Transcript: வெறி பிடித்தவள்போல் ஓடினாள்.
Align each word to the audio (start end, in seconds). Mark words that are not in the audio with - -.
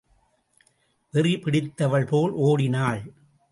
வெறி 1.11 1.37
பிடித்தவள்போல் 1.37 2.31
ஓடினாள். 2.31 3.01